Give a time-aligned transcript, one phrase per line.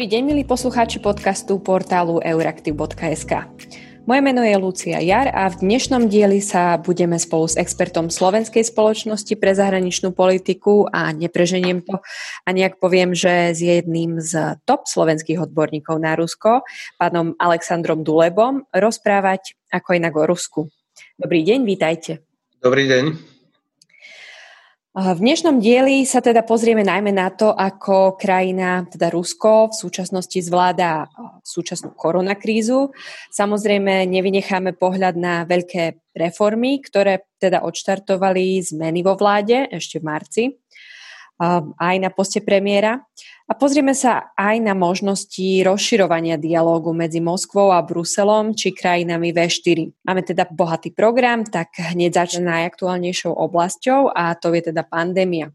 [0.00, 3.32] Dobrý deň, milí poslucháči podcastu portálu euraktiv.sk.
[4.08, 8.64] Moje meno je Lucia Jar a v dnešnom dieli sa budeme spolu s expertom Slovenskej
[8.64, 12.00] spoločnosti pre zahraničnú politiku a nepreženiem to
[12.40, 16.64] a nejak poviem, že s jedným z top slovenských odborníkov na Rusko,
[16.96, 20.72] pánom Alexandrom Dulebom, rozprávať ako inak o Rusku.
[21.20, 22.24] Dobrý deň, vítajte.
[22.64, 23.36] Dobrý deň.
[25.00, 30.36] V dnešnom dieli sa teda pozrieme najmä na to, ako krajina, teda Rusko, v súčasnosti
[30.44, 31.08] zvláda
[31.40, 32.92] súčasnú koronakrízu.
[33.32, 40.42] Samozrejme, nevynecháme pohľad na veľké reformy, ktoré teda odštartovali zmeny vo vláde ešte v marci
[41.80, 43.00] aj na poste premiéra.
[43.50, 50.06] A pozrieme sa aj na možnosti rozširovania dialógu medzi Moskvou a Bruselom či krajinami V4.
[50.06, 55.50] Máme teda bohatý program, tak hneď začne najaktuálnejšou oblasťou a to je teda pandémia.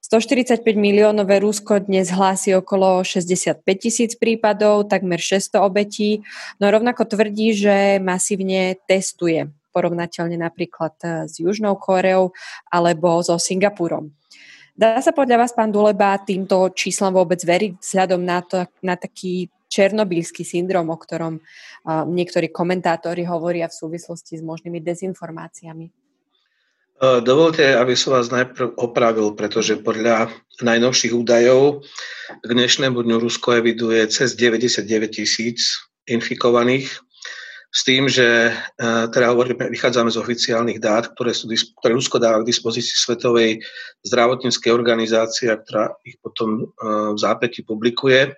[0.00, 6.24] 145 miliónové Rusko dnes hlási okolo 65 tisíc prípadov, takmer 600 obetí,
[6.56, 10.96] no rovnako tvrdí, že masívne testuje, porovnateľne napríklad
[11.28, 12.32] s Južnou Koreou
[12.72, 14.16] alebo so Singapurom.
[14.78, 19.50] Dá sa podľa vás, pán Duleba, týmto číslom vôbec veriť vzhľadom na, to, na taký
[19.66, 25.90] černobylský syndrom, o ktorom uh, niektorí komentátori hovoria v súvislosti s možnými dezinformáciami?
[26.98, 31.86] Dovolte, aby som vás najprv opravil, pretože podľa najnovších údajov
[32.42, 35.78] k dnešnému dňu Rusko eviduje cez 99 tisíc
[36.10, 36.90] infikovaných
[37.68, 38.52] s tým, že e,
[39.12, 43.60] teda hovoríme, vychádzame z oficiálnych dát, ktoré, sú, ktoré Rusko dáva k dispozícii Svetovej
[44.08, 48.32] zdravotníckej organizácie, ktorá ich potom e, v zápäti publikuje.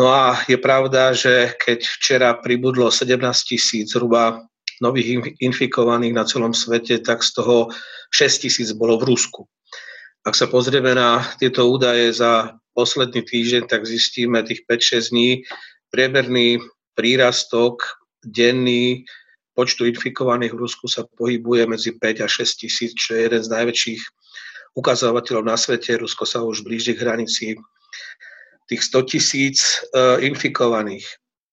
[0.00, 4.40] No a je pravda, že keď včera pribudlo 17 tisíc zhruba
[4.80, 7.68] nových infikovaných na celom svete, tak z toho
[8.08, 9.44] 6 tisíc bolo v Rusku.
[10.24, 15.30] Ak sa pozrieme na tieto údaje za posledný týždeň, tak zistíme tých 5-6 dní
[15.92, 16.64] priemerný
[16.96, 19.04] prírastok denný
[19.54, 23.52] počtu infikovaných v Rusku sa pohybuje medzi 5 a 6 tisíc, čo je jeden z
[23.52, 24.02] najväčších
[24.78, 25.98] ukazovateľov na svete.
[25.98, 27.46] Rusko sa už blíži k hranici
[28.70, 29.58] tých 100 tisíc
[29.90, 31.04] e, infikovaných.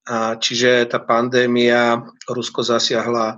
[0.08, 3.36] A čiže tá pandémia Rusko zasiahla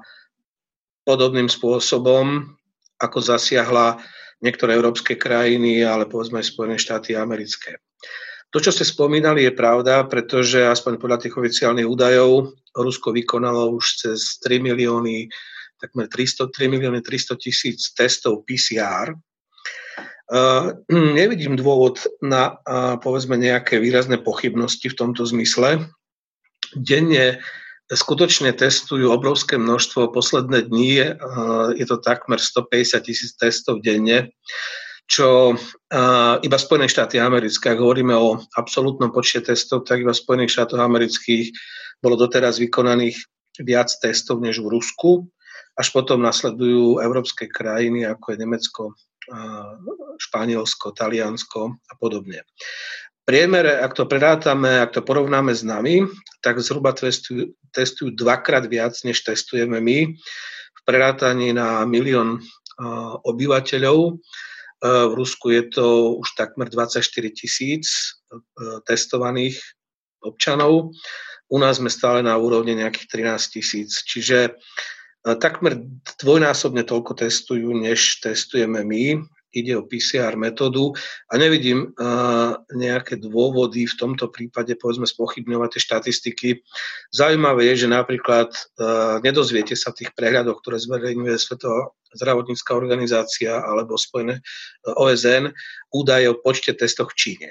[1.08, 2.54] podobným spôsobom,
[3.02, 3.98] ako zasiahla
[4.44, 7.82] niektoré európske krajiny, ale povedzme aj Spojené štáty americké.
[8.50, 13.86] To, čo ste spomínali, je pravda, pretože aspoň podľa tých oficiálnych údajov Rusko vykonalo už
[14.02, 15.30] cez 3 milióny,
[15.78, 19.14] takmer 300, 3 milióny 300 tisíc testov PCR.
[20.30, 20.74] Uh,
[21.18, 25.86] nevidím dôvod na uh, povedzme nejaké výrazné pochybnosti v tomto zmysle.
[26.74, 27.42] Denne
[27.86, 30.10] skutočne testujú obrovské množstvo.
[30.10, 34.34] Posledné dni uh, je to takmer 150 tisíc testov denne
[35.10, 40.22] čo uh, iba Spojené štáty americké, ak hovoríme o absolútnom počte testov, tak iba v
[40.22, 41.50] Spojených štátoch amerických
[41.98, 43.18] bolo doteraz vykonaných
[43.66, 45.26] viac testov než v Rusku.
[45.74, 48.84] Až potom nasledujú európske krajiny, ako je Nemecko,
[49.34, 49.74] uh,
[50.22, 52.46] Španielsko, Taliansko a podobne.
[53.26, 56.06] Priemere, ak to prerátame, ak to porovnáme s nami,
[56.46, 60.14] tak zhruba testujú, testujú dvakrát viac, než testujeme my.
[60.70, 64.22] V prerátaní na milión uh, obyvateľov
[64.84, 67.04] v Rusku je to už takmer 24
[67.36, 68.40] tisíc e,
[68.88, 69.60] testovaných
[70.24, 70.96] občanov.
[71.52, 73.92] U nás sme stále na úrovni nejakých 13 tisíc.
[74.08, 74.52] Čiže e,
[75.36, 75.84] takmer
[76.24, 79.20] dvojnásobne toľko testujú, než testujeme my
[79.50, 80.94] ide o PCR metódu
[81.30, 86.50] a nevidím uh, nejaké dôvody v tomto prípade, povedzme, spochybňovať tie štatistiky.
[87.10, 93.58] Zaujímavé je, že napríklad uh, nedozviete sa v tých prehľadoch, ktoré zverejňuje Svetová zdravotnícká organizácia
[93.58, 95.50] alebo Spojené uh, OSN,
[95.94, 97.50] údaje o počte testoch v Číne.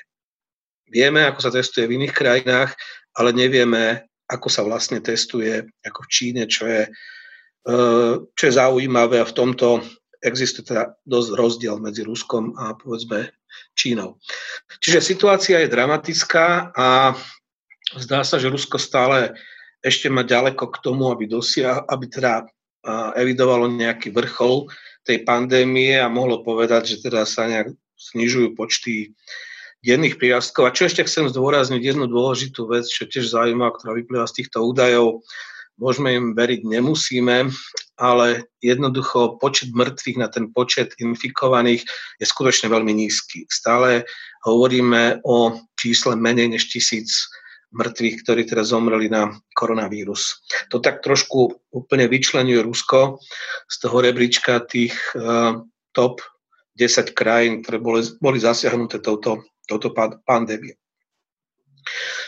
[0.89, 2.73] Vieme, ako sa testuje v iných krajinách,
[3.19, 6.89] ale nevieme, ako sa vlastne testuje ako v Číne, čo je,
[8.33, 9.85] čo je zaujímavé a v tomto
[10.25, 13.31] existuje teda dosť rozdiel medzi Ruskom a povedzme
[13.75, 14.19] Čínou.
[14.83, 17.15] Čiže situácia je dramatická a
[17.97, 19.39] zdá sa, že Rusko stále
[19.81, 22.51] ešte má ďaleko k tomu, aby, dosia, aby teda
[23.15, 24.67] evidovalo nejaký vrchol
[25.07, 27.73] tej pandémie a mohlo povedať, že teda sa nejak
[28.13, 29.15] znižujú počty
[29.87, 30.69] denných prírastkov.
[30.69, 34.67] A čo ešte chcem zdôrazniť, jednu dôležitú vec, čo tiež zaujímavá, ktorá vyplýva z týchto
[34.67, 35.23] údajov,
[35.79, 37.49] môžeme im veriť, nemusíme,
[37.99, 41.83] ale jednoducho počet mŕtvych na ten počet infikovaných
[42.19, 43.47] je skutočne veľmi nízky.
[43.51, 44.07] Stále
[44.47, 47.27] hovoríme o čísle menej než tisíc
[47.75, 50.41] mŕtvych, ktorí teraz zomreli na koronavírus.
[50.73, 53.21] To tak trošku úplne vyčlenuje Rusko
[53.69, 55.61] z toho rebríčka tých uh,
[55.93, 56.25] top
[56.81, 59.93] 10 krajín, ktoré boli, boli zasiahnuté touto, touto
[60.25, 60.79] pandémiou.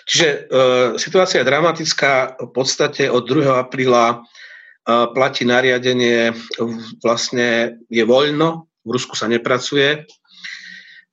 [0.08, 0.38] Čiže e,
[0.96, 2.38] situácia je dramatická.
[2.40, 3.50] V podstate od 2.
[3.56, 4.16] apríla e,
[5.12, 6.32] platí nariadenie,
[7.04, 10.00] vlastne je voľno, v Rusku sa nepracuje, e,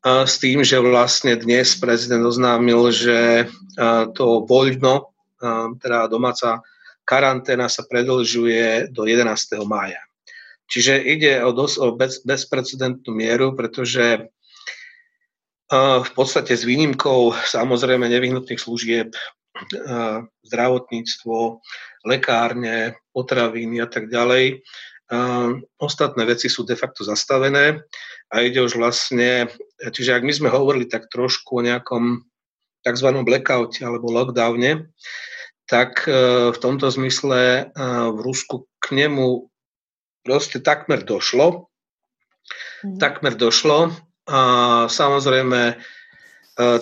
[0.03, 3.45] s tým, že vlastne dnes prezident oznámil, že e,
[4.15, 5.43] to voľno, e,
[5.83, 6.63] teda domáca
[7.07, 9.63] karanténa sa predlžuje do 11.
[9.63, 10.03] mája.
[10.67, 14.27] Čiže ide o, dos- o bez- bezprecedentnú mieru, pretože
[15.71, 19.11] v podstate s výnimkou samozrejme nevyhnutných služieb,
[20.47, 21.59] zdravotníctvo,
[22.07, 24.63] lekárne, potraviny a tak ďalej.
[25.79, 27.83] Ostatné veci sú de facto zastavené
[28.31, 29.47] a ide už vlastne,
[29.79, 32.27] čiže ak my sme hovorili tak trošku o nejakom
[32.83, 33.09] tzv.
[33.23, 34.91] blackoute alebo lockdowne,
[35.67, 36.11] tak e,
[36.55, 37.83] v tomto zmysle e,
[38.15, 39.51] v Rusku k nemu
[40.23, 41.67] proste takmer došlo.
[42.87, 43.03] Mm.
[43.03, 43.91] Takmer došlo
[44.27, 44.39] a
[44.91, 45.75] samozrejme e,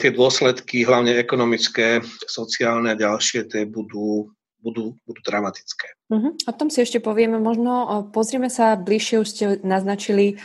[0.02, 4.34] tie dôsledky, hlavne ekonomické, sociálne a ďalšie, tie budú,
[4.66, 5.94] budú, budú dramatické.
[6.10, 6.34] Uh-huh.
[6.50, 7.38] O tom si ešte povieme.
[7.38, 10.42] Možno pozrieme sa bližšie, už ste naznačili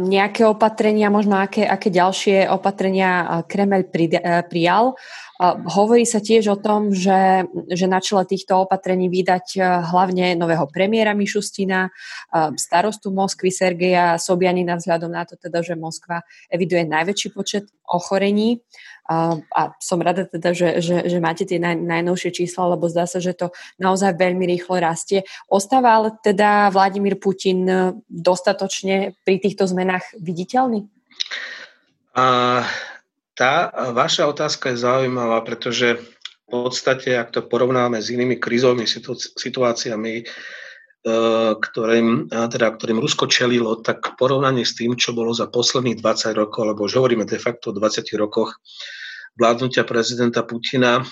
[0.00, 3.84] nejaké opatrenia, možno aké, aké ďalšie opatrenia Kremel
[4.48, 4.96] prijal.
[5.68, 10.66] Hovorí sa tiež o tom, že, že na čele týchto opatrení vydať e, hlavne nového
[10.66, 11.94] premiéra Mišustina,
[12.58, 18.58] starostu Moskvy Sergeja Sobianina vzhľadom na to teda, že Moskva eviduje najväčší počet ochorení.
[19.08, 23.08] A, a som rada teda, že, že, že máte tie naj, najnovšie čísla, lebo zdá
[23.08, 23.48] sa, že to
[23.80, 25.24] naozaj veľmi rýchlo rastie.
[25.48, 30.84] Ostáva ale teda Vladimír Putin e, dostatočne pri týchto zmenách viditeľný?
[32.12, 32.60] Uh,
[33.32, 38.84] tá vaša otázka je zaujímavá, pretože v podstate, ak to porovnáme s inými krízovými
[39.38, 40.26] situáciami,
[41.62, 46.60] ktorým, teda, ktorým Rusko čelilo, tak porovnanie s tým, čo bolo za posledných 20 rokov,
[46.66, 48.58] alebo už hovoríme de facto o 20 rokoch
[49.38, 51.06] vládnutia prezidenta Putina,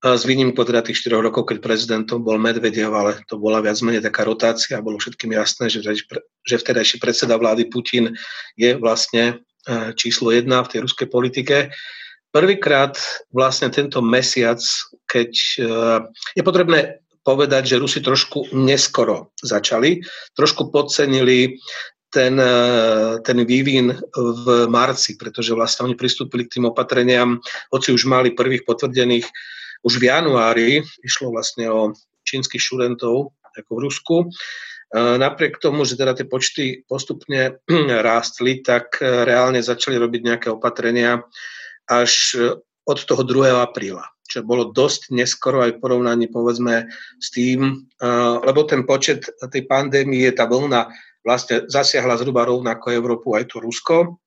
[0.00, 4.00] s výnimkou teda tých 4 rokov, keď prezidentom bol Medvedev, ale to bola viac menej
[4.00, 8.16] taká rotácia bolo všetkým jasné, že, že vtedajší predseda vlády Putin
[8.56, 9.44] je vlastne
[10.00, 11.56] číslo jedna v tej ruskej politike.
[12.32, 12.96] Prvýkrát
[13.28, 14.60] vlastne tento mesiac,
[15.04, 15.32] keď
[16.32, 20.00] je potrebné povedať, že Rusi trošku neskoro začali,
[20.34, 21.60] trošku podcenili
[22.10, 22.54] ten, e,
[23.22, 27.38] ten vývin v marci, pretože vlastne oni pristúpili k tým opatreniam,
[27.70, 29.26] hoci už mali prvých potvrdených
[29.80, 30.70] už v januári,
[31.00, 31.96] išlo vlastne o
[32.28, 34.16] čínskych študentov ako v Rusku,
[34.94, 37.62] Napriek tomu, že teda tie počty postupne
[38.06, 41.22] rástli, tak e, reálne začali robiť nejaké opatrenia
[41.86, 42.58] až e,
[42.90, 43.54] od toho 2.
[43.54, 46.86] apríla čo bolo dosť neskoro aj v porovnaní povedzme
[47.18, 48.08] s tým, e,
[48.46, 50.86] lebo ten počet tej pandémie, tá vlna
[51.26, 54.22] vlastne zasiahla zhruba rovnako Európu aj to Rusko,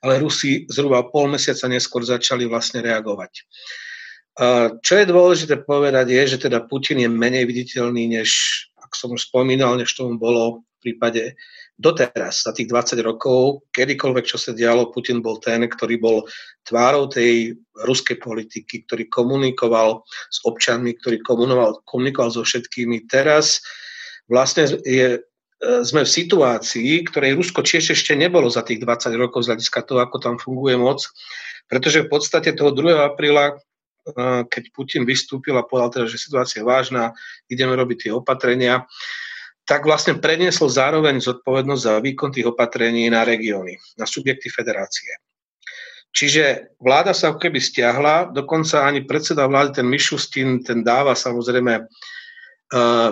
[0.00, 3.44] ale Rusi zhruba pol mesiaca neskôr začali vlastne reagovať.
[4.80, 8.30] Čo je dôležité povedať je, že teda Putin je menej viditeľný než
[8.88, 11.36] ako som už spomínal, než tomu bolo v prípade
[11.78, 16.26] doteraz, za tých 20 rokov, kedykoľvek, čo sa dialo, Putin bol ten, ktorý bol
[16.66, 17.54] tvárou tej
[17.86, 23.06] ruskej politiky, ktorý komunikoval s občanmi, ktorý komunikoval, komunikoval so všetkými.
[23.06, 23.62] Teraz
[24.26, 25.20] vlastne je, e,
[25.86, 30.02] sme v situácii, ktorej Rusko tiež ešte nebolo za tých 20 rokov z hľadiska toho,
[30.02, 31.06] ako tam funguje moc,
[31.70, 33.06] pretože v podstate toho 2.
[33.06, 33.54] apríla
[34.48, 37.12] keď Putin vystúpil a povedal teda, že situácia je vážna,
[37.48, 38.88] ideme robiť tie opatrenia,
[39.68, 45.12] tak vlastne preniesol zároveň zodpovednosť za výkon tých opatrení na regióny, na subjekty federácie.
[46.08, 51.84] Čiže vláda sa keby stiahla, dokonca ani predseda vlády, ten Mišustin, ten dáva samozrejme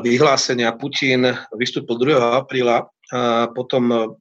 [0.01, 0.73] vyhlásenia.
[0.81, 2.17] Putin vystúpil 2.
[2.17, 2.89] apríla,
[3.53, 4.17] potom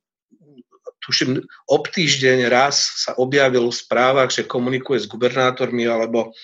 [1.08, 1.40] tuším,
[1.72, 6.36] ob týždeň raz sa objavil v správach, že komunikuje s gubernátormi alebo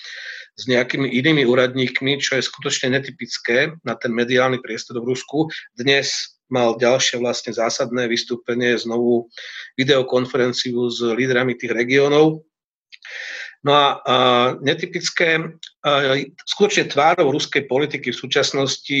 [0.52, 5.48] s nejakými inými úradníkmi, čo je skutočne netypické na ten mediálny priestor v Rusku.
[5.72, 9.32] Dnes mal ďalšie vlastne zásadné vystúpenie, znovu
[9.80, 12.44] videokonferenciu s lídrami tých regiónov.
[13.64, 14.16] No a, a
[14.60, 19.00] netypické, a, skutočne tvárou ruskej politiky v súčasnosti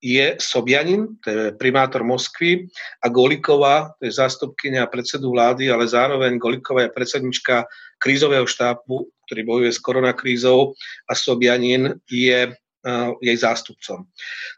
[0.00, 2.66] je Sobianin, to je primátor Moskvy,
[3.04, 7.68] a Goliková, to je zástupkynia predsedu vlády, ale zároveň Goliková je predsednička
[8.00, 10.72] krízového štábu, ktorý bojuje s koronakrízou
[11.04, 14.08] a Sobianin je uh, jej zástupcom.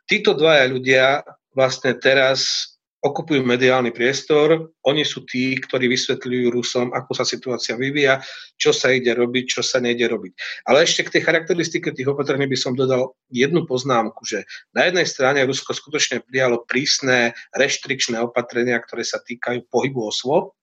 [0.07, 1.07] Títo dvaja ľudia
[1.53, 2.71] vlastne teraz
[3.03, 8.23] okupujú mediálny priestor, oni sú tí, ktorí vysvetľujú Rusom, ako sa situácia vyvíja,
[8.55, 10.33] čo sa ide robiť, čo sa nejde robiť.
[10.71, 15.03] Ale ešte k tej charakteristike tých opatrení by som dodal jednu poznámku, že na jednej
[15.11, 20.55] strane Rusko skutočne prijalo prísne reštrikčné opatrenia, ktoré sa týkajú pohybu osôb.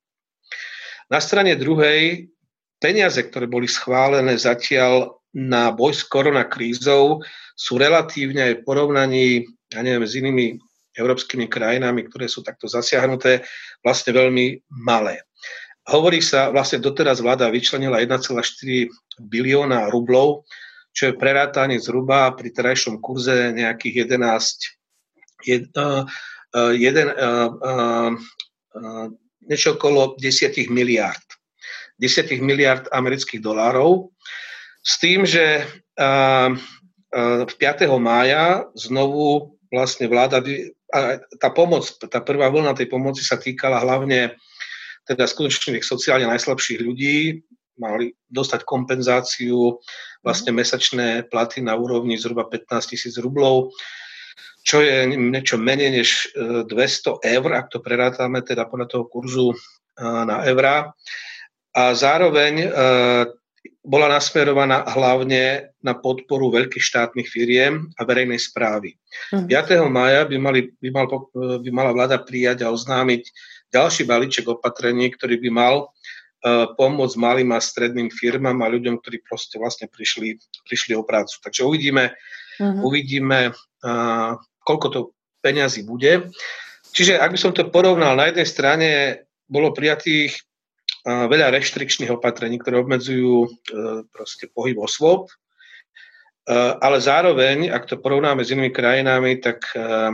[1.11, 2.31] Na strane druhej
[2.79, 7.19] peniaze, ktoré boli schválené zatiaľ na boj s koronakrízou,
[7.59, 9.27] sú relatívne aj v porovnaní,
[9.75, 10.68] ja neviem, s inými
[10.99, 13.41] európskymi krajinami, ktoré sú takto zasiahnuté,
[13.79, 15.23] vlastne veľmi malé.
[15.89, 18.29] Hovorí sa, vlastne doteraz vláda vyčlenila 1,4
[19.17, 20.45] bilióna rublov,
[20.93, 26.05] čo je prerátanie zhruba pri terajšom kurze nejakých 11, jed, uh,
[26.77, 28.11] jeden, uh, uh,
[28.75, 29.07] uh,
[29.49, 31.23] niečo okolo 10 miliard.
[31.97, 34.13] 10 miliard amerických dolárov.
[34.85, 35.63] S tým, že
[35.99, 36.49] uh,
[37.15, 37.89] uh, 5.
[37.97, 40.41] mája znovu vlastne vláda,
[41.37, 44.33] tá pomoc, tá prvá vlna tej pomoci sa týkala hlavne
[45.05, 47.41] teda skutočne sociálne najslabších ľudí,
[47.79, 49.79] mali dostať kompenzáciu,
[50.21, 53.71] vlastne mesačné platy na úrovni zhruba 15 tisíc rublov,
[54.67, 59.49] čo je niečo menej než 200 e, eur, ak to prerátame teda podľa toho kurzu
[59.49, 59.57] e,
[60.03, 60.91] na eurá.
[61.73, 62.69] A zároveň e,
[63.79, 68.99] bola nasmerovaná hlavne na podporu veľkých štátnych firiem a verejnej správy.
[69.31, 69.47] Mm.
[69.47, 69.87] 5.
[69.87, 71.07] maja by, mali, by, mal,
[71.63, 73.31] by mala vláda prijať a oznámiť
[73.71, 79.23] ďalší balíček opatrení, ktorý by mal uh, pomôcť malým a stredným firmám a ľuďom, ktorí
[79.23, 80.35] proste vlastne prišli,
[80.67, 81.39] prišli o prácu.
[81.39, 82.11] Takže uvidíme,
[82.59, 82.83] mm.
[82.83, 84.31] uvidíme uh,
[84.67, 84.99] koľko to
[85.39, 86.27] peňazí bude.
[86.91, 88.89] Čiže ak by som to porovnal, na jednej strane
[89.47, 90.48] bolo prijatých
[91.29, 93.49] veľa reštrikčných opatrení, ktoré obmedzujú e,
[94.11, 95.33] proste pohyb osôb, e,
[96.55, 100.13] ale zároveň, ak to porovnáme s inými krajinami, tak e,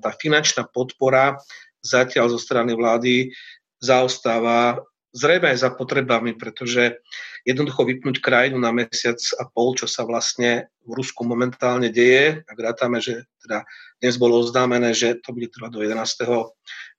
[0.00, 1.36] tá finančná podpora
[1.84, 3.28] zatiaľ zo strany vlády
[3.76, 4.80] zaostáva
[5.14, 6.98] zrejme aj za potrebami, pretože
[7.46, 12.58] jednoducho vypnúť krajinu na mesiac a pol, čo sa vlastne v Rusku momentálne deje, ak
[12.58, 13.62] rátame, že teda
[14.02, 16.50] dnes bolo oznámené, že to bude trvať do 11.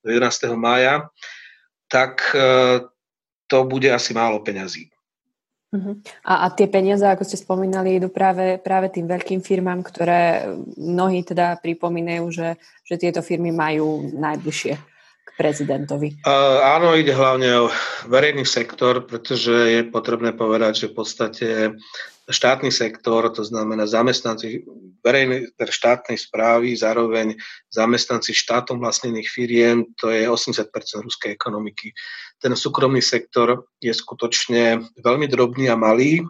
[0.02, 0.56] Do 11.
[0.56, 1.12] mája,
[1.92, 2.24] tak
[3.48, 4.90] to bude asi málo peňazí.
[5.76, 6.00] Uh-huh.
[6.24, 10.48] A, a tie peniaze, ako ste spomínali, idú práve, práve tým veľkým firmám, ktoré
[10.80, 12.50] mnohí teda pripomínajú, že,
[12.88, 14.95] že tieto firmy majú najbližšie
[15.36, 16.24] prezidentovi.
[16.24, 17.74] Uh, áno, ide hlavne o
[18.08, 21.48] verejný sektor, pretože je potrebné povedať, že v podstate
[22.26, 24.66] štátny sektor, to znamená zamestnanci
[25.06, 27.38] verejnej, teda štátnej správy, zároveň
[27.70, 30.66] zamestnanci štátom vlastnených firiem, to je 80%
[31.06, 31.94] ruskej ekonomiky.
[32.42, 36.26] Ten súkromný sektor je skutočne veľmi drobný a malý.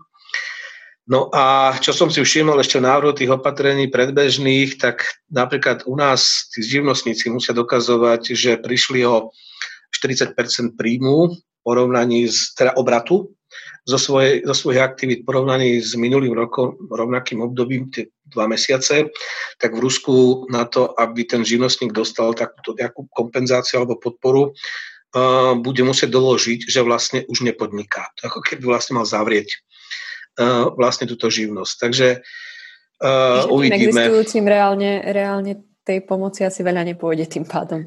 [1.06, 5.94] No a čo som si všimol ešte v návrhu tých opatrení predbežných, tak napríklad u
[5.94, 9.30] nás tí živnostníci musia dokazovať, že prišli o
[9.94, 10.34] 40
[10.74, 13.30] príjmu v porovnaní s, teda obratu
[13.86, 19.14] zo, svojej, zo svojich aktivít porovnaní s minulým rokom, rovnakým obdobím, tie dva mesiace,
[19.62, 25.54] tak v Rusku na to, aby ten živnostník dostal takúto nejakú kompenzáciu alebo podporu, uh,
[25.54, 28.10] bude musieť doložiť, že vlastne už nepodniká.
[28.20, 29.54] To ako keby vlastne mal zavrieť
[30.40, 31.74] uh, vlastne túto živnosť.
[31.80, 32.08] Takže
[33.04, 33.90] uh, uvidíme.
[33.90, 37.86] Existujúcim reálne, reálne tej pomoci asi veľa nepôjde tým pádom.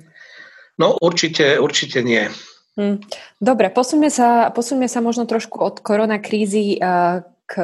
[0.79, 2.31] No určite, určite nie.
[2.79, 3.03] Hm.
[3.43, 7.55] Dobre, posuňme sa, posuňme sa možno trošku od koronakrízy uh, k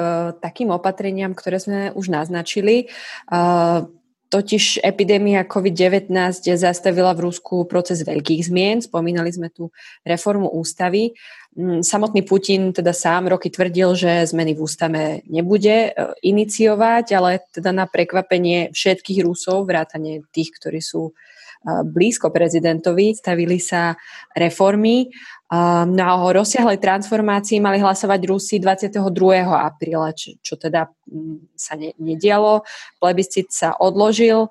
[0.43, 2.91] takým opatreniam, ktoré sme už naznačili.
[3.31, 3.87] Uh,
[4.35, 6.11] totiž epidémia COVID-19
[6.59, 8.83] zastavila v Rusku proces veľkých zmien.
[8.83, 9.71] Spomínali sme tu
[10.03, 11.15] reformu ústavy.
[11.55, 17.47] Hm, samotný Putin teda sám roky tvrdil, že zmeny v ústave nebude uh, iniciovať, ale
[17.55, 21.15] teda na prekvapenie všetkých Rusov, vrátane tých, ktorí sú
[21.65, 23.97] blízko prezidentovi, stavili sa
[24.37, 25.09] reformy.
[25.85, 28.97] Na o rozsiahlej transformácii mali hlasovať Rusi 22.
[29.45, 32.65] apríla, čo, čo teda mm, sa ne, nedialo.
[32.97, 34.49] Plebiscit sa odložil.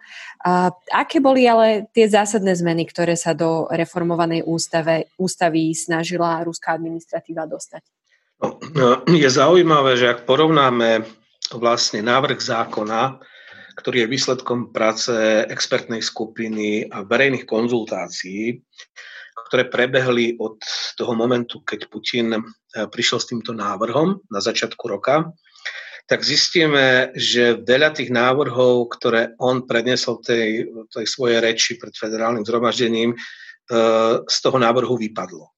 [0.93, 7.49] Aké boli ale tie zásadné zmeny, ktoré sa do reformovanej ústave, ústavy snažila ruská administratíva
[7.49, 7.81] dostať?
[8.75, 11.07] No, je zaujímavé, že ak porovnáme
[11.55, 13.17] vlastne návrh zákona,
[13.73, 15.13] ktorý je výsledkom práce
[15.49, 18.61] expertnej skupiny a verejných konzultácií,
[19.53, 20.57] ktoré prebehli od
[20.97, 22.41] toho momentu, keď Putin eh,
[22.89, 25.29] prišiel s týmto návrhom na začiatku roka,
[26.09, 32.41] tak zistíme, že veľa tých návrhov, ktoré on predniesol tej, tej svojej reči pred federálnym
[32.41, 35.53] zhromaždením, eh, z toho návrhu vypadlo.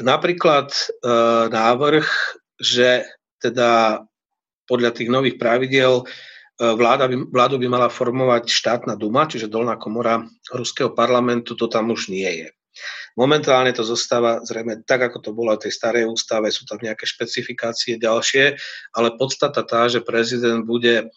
[0.00, 2.08] Napríklad eh, návrh,
[2.56, 3.04] že
[3.36, 4.00] teda
[4.64, 6.08] podľa tých nových pravidel
[6.56, 11.92] vláda by, vládu by mala formovať štátna duma, čiže dolná komora ruského parlamentu, to tam
[11.92, 12.48] už nie je.
[13.14, 17.06] Momentálne to zostáva zrejme tak, ako to bolo v tej starej ústave, sú tam nejaké
[17.06, 18.58] špecifikácie ďalšie,
[18.94, 21.10] ale podstata tá, že prezident bude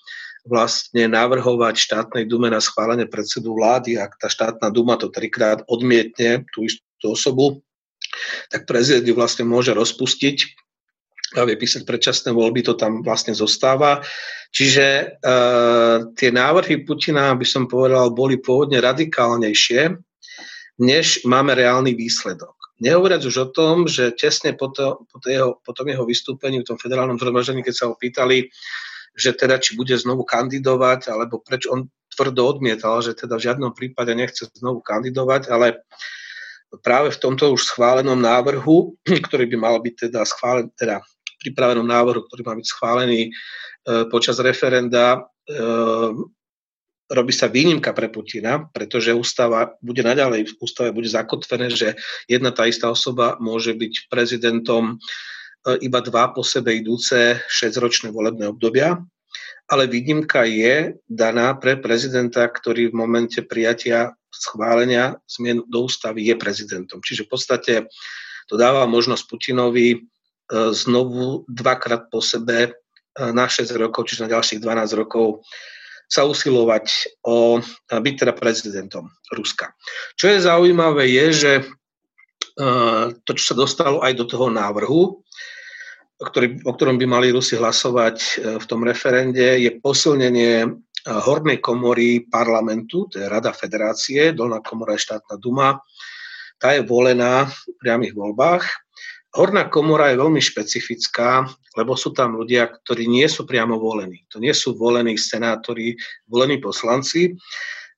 [0.47, 6.47] vlastne navrhovať štátnej dume na schválenie predsedu vlády, ak tá štátna duma to trikrát odmietne,
[6.55, 7.65] tú istú osobu,
[8.47, 10.37] tak prezident ju vlastne môže rozpustiť
[11.35, 13.99] a vie písať predčasné voľby, to tam vlastne zostáva.
[14.55, 20.06] Čiže uh, tie návrhy Putina, by som povedal, boli pôvodne radikálnejšie,
[20.77, 22.57] než máme reálny výsledok.
[22.77, 26.61] Nehovoriac už o tom, že tesne po, to, po, to jeho, po tom jeho vystúpení
[26.61, 28.53] v tom federálnom zhromaždení, keď sa ho pýtali,
[29.17, 33.73] že teda či bude znovu kandidovať, alebo prečo on tvrdo odmietal, že teda v žiadnom
[33.73, 35.81] prípade nechce znovu kandidovať, ale
[36.85, 38.93] práve v tomto už schválenom návrhu,
[39.29, 41.01] ktorý by mal byť teda schválený, teda
[41.41, 43.31] pripravenom návrhu, ktorý má byť schválený e,
[44.09, 45.57] počas referenda, e,
[47.07, 51.95] robí sa výnimka pre Putina, pretože ústava bude naďalej, v ústave bude zakotvené, že
[52.27, 58.51] jedna tá istá osoba môže byť prezidentom e, iba dva po sebe idúce 6-ročné volebné
[58.51, 58.99] obdobia,
[59.67, 66.35] ale výnimka je daná pre prezidenta, ktorý v momente prijatia schválenia zmien do ústavy je
[66.35, 66.99] prezidentom.
[66.99, 67.73] Čiže v podstate
[68.47, 69.97] to dáva možnosť Putinovi e,
[70.75, 72.71] znovu dvakrát po sebe e,
[73.31, 75.47] na 6 rokov, čiže na ďalších 12 rokov
[76.07, 77.59] sa usilovať o
[77.91, 79.75] byť teda prezidentom Ruska.
[80.15, 81.63] Čo je zaujímavé je, že e,
[83.11, 85.19] to, čo sa dostalo aj do toho návrhu,
[86.17, 90.67] ktorý, o ktorom by mali Rusi hlasovať e, v tom referende, je posilnenie e,
[91.05, 95.83] hornej komory parlamentu, to je Rada federácie, dolná komora je štátna duma,
[96.57, 98.86] tá je volená v priamých voľbách
[99.37, 101.45] Horná komora je veľmi špecifická,
[101.77, 104.25] lebo sú tam ľudia, ktorí nie sú priamo volení.
[104.33, 105.93] To nie sú volení senátori,
[106.25, 107.37] volení poslanci,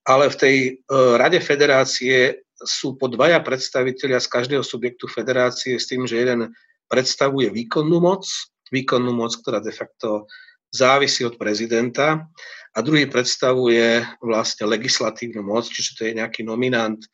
[0.03, 0.71] ale v tej e,
[1.15, 6.51] Rade federácie sú po dvaja predstavitelia z každého subjektu federácie s tým, že jeden
[6.91, 8.27] predstavuje výkonnú moc,
[8.67, 10.27] výkonnú moc, ktorá de facto
[10.75, 12.27] závisí od prezidenta
[12.75, 17.07] a druhý predstavuje vlastne legislatívnu moc, čiže to je nejaký nominant e,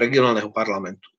[0.00, 1.12] regionálneho parlamentu.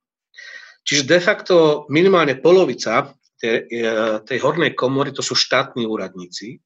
[0.88, 1.56] Čiže de facto
[1.92, 3.92] minimálne polovica tej, e,
[4.24, 6.64] tej hornej komory to sú štátni úradníci,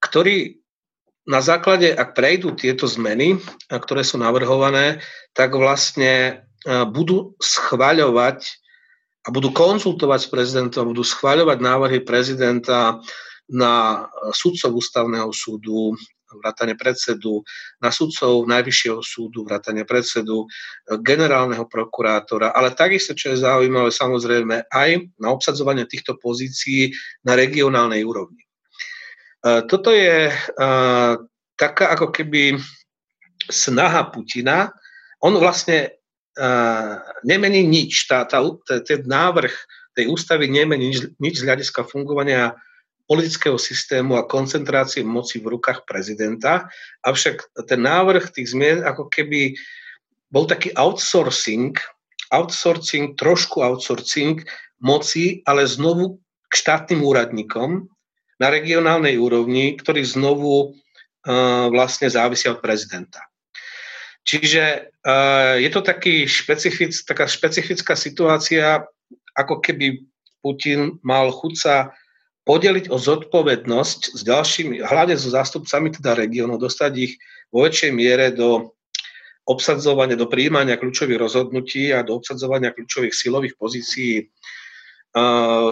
[0.00, 0.56] ktorí
[1.26, 5.02] na základe, ak prejdú tieto zmeny, ktoré sú navrhované,
[5.36, 6.32] tak vlastne e,
[6.88, 8.46] budú schvaľovať
[9.26, 13.02] a budú konzultovať s prezidentom, budú schvaľovať návrhy prezidenta
[13.50, 15.98] na sudcov ústavného súdu,
[16.40, 17.42] vrátane predsedu,
[17.82, 20.46] na sudcov Najvyššieho súdu, vrátane predsedu,
[21.02, 26.92] generálneho prokurátora, ale takisto, čo je zaujímavé, samozrejme aj na obsadzovanie týchto pozícií
[27.26, 28.46] na regionálnej úrovni.
[29.46, 30.34] E, toto je e,
[31.56, 32.58] taká ako keby
[33.46, 34.74] snaha Putina.
[35.22, 36.48] On vlastne e,
[37.22, 38.10] nemení nič.
[38.10, 38.42] Tá, tá,
[38.82, 39.54] ten návrh
[39.96, 42.52] tej ústavy nemení nič, nič z hľadiska fungovania
[43.06, 46.66] politického systému a koncentrácie moci v rukách prezidenta.
[47.06, 49.54] Avšak ten návrh tých zmien ako keby
[50.30, 51.78] bol taký outsourcing,
[52.34, 54.42] outsourcing, trošku outsourcing
[54.82, 56.18] moci, ale znovu
[56.50, 57.86] k štátnym úradníkom
[58.36, 63.22] na regionálnej úrovni, ktorí znovu uh, vlastne závisia od prezidenta.
[64.26, 68.82] Čiže uh, je to taký špecific, taká špecifická situácia,
[69.38, 70.02] ako keby
[70.42, 71.94] Putin mal chuť sa
[72.46, 77.12] podeliť o zodpovednosť s ďalšími, hlavne so zástupcami teda regiónov, dostať ich
[77.50, 78.70] vo väčšej miere do
[79.46, 84.30] obsadzovania, do príjmania kľúčových rozhodnutí a do obsadzovania kľúčových silových pozícií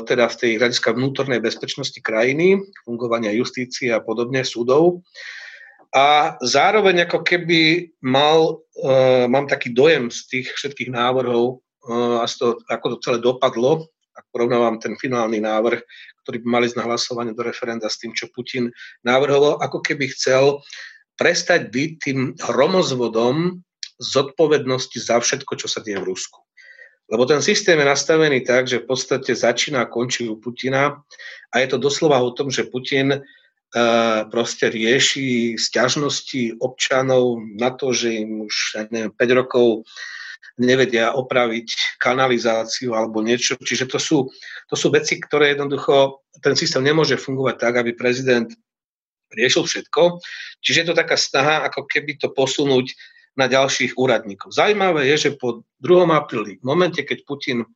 [0.08, 5.04] teda v tej hľadiska vnútornej bezpečnosti krajiny, fungovania justície a podobne, súdov.
[5.92, 12.26] A zároveň ako keby mal, uh, mám taký dojem z tých všetkých návrhov uh, a
[12.26, 15.78] z toho, ako to celé dopadlo, ak porovnávam ten finálny návrh,
[16.24, 18.72] ktorý by mali ísť na hlasovanie do referenda s tým, čo Putin
[19.04, 20.64] navrhoval, ako keby chcel
[21.20, 23.60] prestať byť tým hromozvodom
[24.00, 26.42] zodpovednosti za všetko, čo sa deje v Rusku.
[27.12, 31.04] Lebo ten systém je nastavený tak, že v podstate začína a končí u Putina
[31.52, 33.22] a je to doslova o tom, že Putin
[33.74, 39.82] Uh, proste rieši stiažnosti občanov na to, že im už ja neviem, 5 rokov
[40.60, 43.58] nevedia opraviť kanalizáciu alebo niečo.
[43.58, 44.18] Čiže to sú,
[44.70, 48.50] to sú veci, ktoré jednoducho, ten systém nemôže fungovať tak, aby prezident
[49.34, 50.22] riešil všetko.
[50.62, 52.94] Čiže je to taká snaha, ako keby to posunúť
[53.34, 54.54] na ďalších úradníkov.
[54.54, 56.06] Zaujímavé je, že po 2.
[56.14, 57.66] apríli, v momente, keď Putin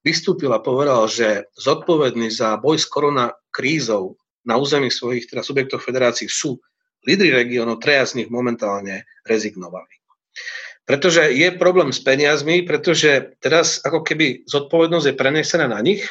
[0.00, 6.28] vystúpil a povedal, že zodpovední za boj s koronakrízou na území svojich teda subjektov federácií
[6.28, 6.60] sú
[7.04, 9.92] lídry regiónov, treja z nich momentálne rezignovali.
[10.84, 16.04] Pretože je problém s peniazmi, pretože teraz ako keby zodpovednosť je prenesená na nich,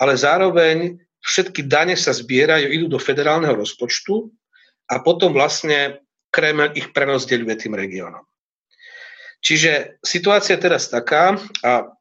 [0.00, 4.32] ale zároveň všetky dane sa zbierajú, idú do federálneho rozpočtu
[4.88, 6.00] a potom vlastne
[6.32, 8.24] Kreml ich prerozdeľuje tým regiónom.
[9.44, 11.92] Čiže situácia je teraz taká a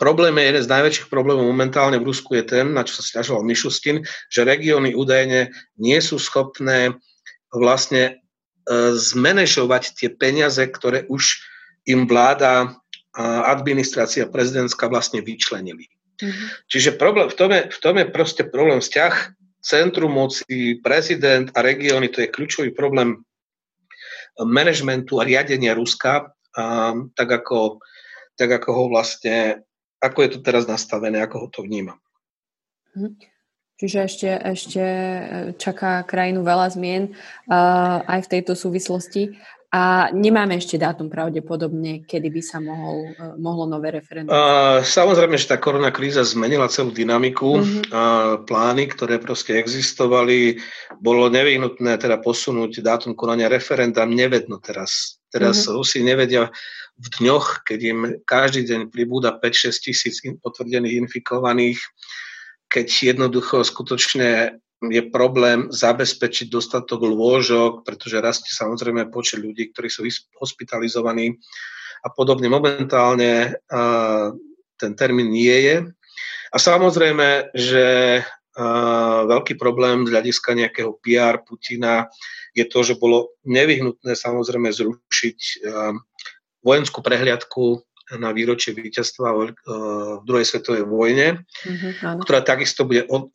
[0.00, 3.44] problém je jeden z najväčších problémov momentálne v Rusku je ten, na čo sa stiažoval
[3.44, 4.00] Mišustin,
[4.32, 6.96] že regióny údajne nie sú schopné
[7.52, 8.24] vlastne
[8.94, 11.40] zmanéžovať tie peniaze, ktoré už
[11.88, 12.76] im vláda
[13.46, 15.90] administrácia prezidentská vlastne vyčlenili.
[16.20, 16.48] Mm-hmm.
[16.68, 19.14] Čiže problém, v, tom je, v tom je proste problém vzťah
[19.60, 23.24] centrum moci, prezident a regióny, to je kľúčový problém
[24.38, 27.82] manažmentu a riadenia Ruska, a, tak, ako,
[28.36, 29.64] tak ako ho vlastne,
[30.00, 31.98] ako je to teraz nastavené, ako ho to vníma.
[32.94, 33.39] Mm-hmm.
[33.80, 34.82] Čiže ešte, ešte
[35.56, 37.16] čaká krajinu veľa zmien
[37.48, 39.40] uh, aj v tejto súvislosti.
[39.70, 44.34] A nemáme ešte dátum pravdepodobne, kedy by sa mohol, e, mohlo nové referendum.
[44.34, 47.62] Uh, samozrejme, že tá korona kríza zmenila celú dynamiku.
[47.62, 47.86] Uh-huh.
[47.86, 50.58] Uh, plány, ktoré proste existovali,
[50.98, 54.02] bolo nevyhnutné teda posunúť dátum konania referenda.
[54.02, 55.22] Nevedno teraz.
[55.30, 55.78] Teraz uh-huh.
[55.78, 56.50] Rusi nevedia
[56.98, 61.78] v dňoch, keď im každý deň pribúda 5-6 tisíc potvrdených infikovaných,
[62.70, 70.08] keď jednoducho skutočne je problém zabezpečiť dostatok lôžok, pretože rastie samozrejme počet ľudí, ktorí sú
[70.40, 71.36] hospitalizovaní
[72.00, 72.48] a podobne.
[72.48, 73.60] Momentálne
[74.80, 75.76] ten termín nie je.
[76.50, 77.86] A samozrejme, že
[79.26, 82.08] veľký problém z hľadiska nejakého PR Putina
[82.56, 85.66] je to, že bolo nevyhnutné samozrejme zrušiť
[86.64, 87.84] vojenskú prehliadku
[88.18, 89.54] na výročie víťazstva v
[90.26, 93.30] druhej svetovej vojne, mm-hmm, ktorá takisto bude od,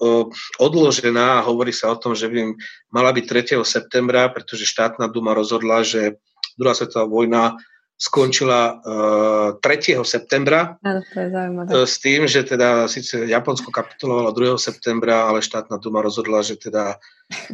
[0.60, 2.58] odložená a hovorí sa o tom, že by
[2.92, 3.64] mala byť 3.
[3.64, 6.20] septembra, pretože štátna duma rozhodla, že
[6.60, 7.56] druhá svetová vojna
[7.96, 10.04] skončila uh, 3.
[10.04, 11.72] septembra Áno, to je zaujímavé.
[11.88, 14.60] s tým, že teda síce Japonsko kapitulovalo 2.
[14.60, 17.00] septembra, ale štátna duma rozhodla, že teda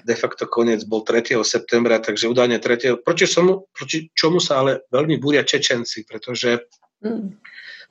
[0.02, 1.38] de facto koniec bol 3.
[1.46, 3.06] septembra, takže údajne 3.
[3.06, 6.66] Proti čomu, proti čomu sa ale veľmi búria Čečenci, pretože
[7.02, 7.38] Mm.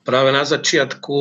[0.01, 1.17] Práve na začiatku,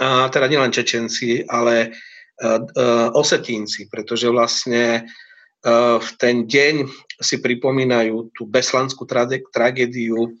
[0.00, 6.88] a teda nielen Čečenci, ale uh, uh, Osetínci, pretože vlastne uh, v ten deň
[7.20, 10.34] si pripomínajú tú beslanskú tra- tragédiu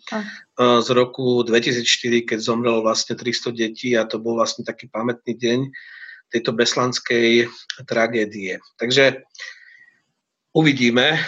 [0.58, 5.70] z roku 2004, keď zomrelo vlastne 300 detí a to bol vlastne taký pamätný deň
[6.32, 7.46] tejto beslanskej
[7.86, 8.58] tragédie.
[8.82, 9.22] Takže
[10.58, 11.22] uvidíme.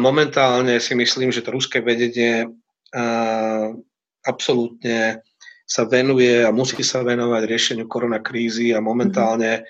[0.00, 2.48] Momentálne si myslím, že to ruské vedenie
[4.26, 5.22] absolútne
[5.66, 9.66] sa venuje a musí sa venovať riešeniu koronakrízy a momentálne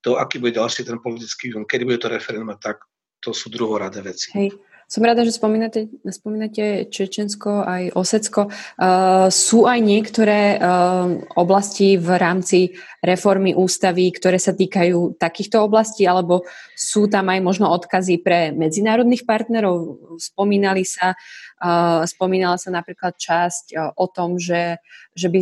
[0.00, 2.80] to, aký bude ďalší ten politický vývoj, kedy bude to referendum, tak
[3.20, 4.32] to sú druhoradé veci.
[4.32, 4.56] Hej.
[4.90, 8.50] Som rada, že spomínate, spomínate Čečensko aj Osecko.
[8.74, 16.10] Uh, sú aj niektoré uh, oblasti v rámci reformy ústavy, ktoré sa týkajú takýchto oblastí,
[16.10, 16.42] alebo
[16.74, 19.94] sú tam aj možno odkazy pre medzinárodných partnerov?
[20.18, 21.14] Spomínali sa,
[21.62, 24.82] uh, spomínala sa napríklad časť o tom, že,
[25.14, 25.40] že by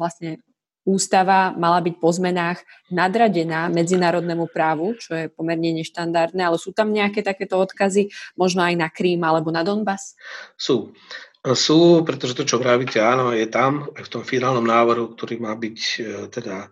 [0.00, 0.40] vlastne
[0.88, 6.88] ústava mala byť po zmenách nadradená medzinárodnému právu, čo je pomerne neštandardné, ale sú tam
[6.88, 8.08] nejaké takéto odkazy,
[8.40, 10.16] možno aj na Krím alebo na Donbass?
[10.56, 10.96] Sú.
[11.44, 15.54] Sú, pretože to, čo vravíte, áno, je tam aj v tom finálnom návrhu, ktorý má
[15.54, 15.98] byť e,
[16.34, 16.68] teda e,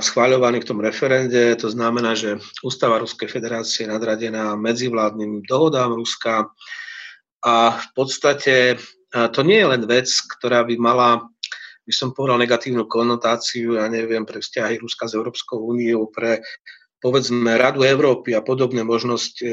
[0.00, 1.52] schváľovaný v tom referende.
[1.60, 6.48] To znamená, že Ústava Ruskej federácie je nadradená medzivládnym dohodám Ruska
[7.44, 8.76] a v podstate e,
[9.12, 10.08] to nie je len vec,
[10.40, 11.28] ktorá by mala
[11.88, 16.44] by som povedal, negatívnu konotáciu, ja neviem, pre vzťahy Ruska s Európskou úniou, pre
[17.00, 19.44] povedzme Radu Európy a podobné možnosť e,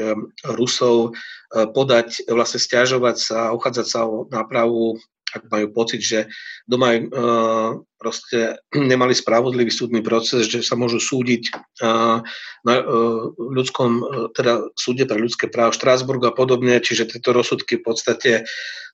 [0.52, 5.00] Rusov e, podať, vlastne stiažovať sa, uchádzať sa o nápravu
[5.36, 6.18] ak majú pocit, že
[6.64, 8.60] doma uh, proste
[8.92, 11.42] nemali spravodlivý súdny proces, že sa môžu súdiť
[11.84, 12.24] uh,
[12.64, 17.80] na uh, ľudskom, uh, teda súde pre ľudské právo Štrásburgu a podobne, čiže tieto rozsudky
[17.80, 18.32] v podstate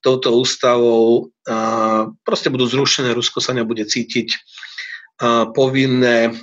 [0.02, 4.28] touto ústavou uh, proste budú zrušené, Rusko sa nebude cítiť
[5.54, 6.34] povinné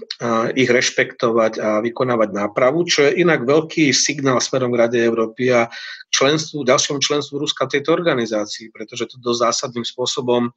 [0.55, 5.67] ich rešpektovať a vykonávať nápravu, čo je inak veľký signál smerom k Rade Európy a
[6.13, 10.53] členstvu, ďalšiemu členstvu Ruska tejto organizácii, pretože to dosť zásadným spôsobom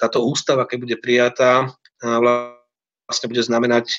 [0.00, 3.92] táto ústava, keď bude prijatá, vlastne bude znamenať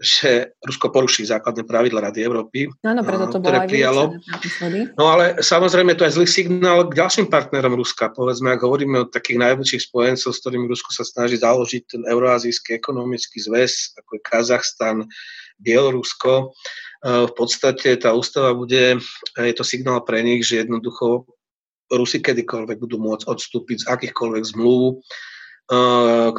[0.00, 4.16] že Rusko poruší základné pravidla Rady Európy, Áno, preto to ktoré prijalo.
[4.96, 8.08] No ale samozrejme to je zlý signál k ďalším partnerom Ruska.
[8.08, 12.80] Povedzme, ak hovoríme o takých najväčších spojencov, s ktorými Rusko sa snaží založiť ten Euroazijský
[12.80, 14.96] ekonomický zväz, ako je Kazachstan,
[15.60, 16.56] Bielorusko.
[17.04, 18.96] V podstate tá ústava bude,
[19.36, 21.28] je to signál pre nich, že jednoducho
[21.92, 25.04] Rusi kedykoľvek budú môcť odstúpiť z akýchkoľvek zmluv,